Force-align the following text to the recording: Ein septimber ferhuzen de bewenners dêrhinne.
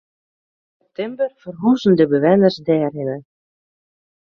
Ein 0.03 0.79
septimber 0.81 1.27
ferhuzen 1.43 1.93
de 1.99 2.05
bewenners 2.13 2.57
dêrhinne. 2.67 3.17